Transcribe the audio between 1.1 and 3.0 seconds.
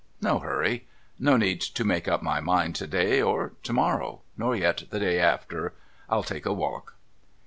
No need to make up my mind to